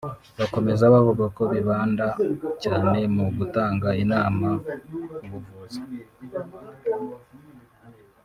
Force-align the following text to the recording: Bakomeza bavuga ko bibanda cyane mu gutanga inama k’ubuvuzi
Bakomeza 0.39 0.83
bavuga 0.93 1.25
ko 1.35 1.41
bibanda 1.53 2.05
cyane 2.63 2.99
mu 3.15 3.25
gutanga 3.37 3.89
inama 4.03 4.49
k’ubuvuzi 5.13 5.81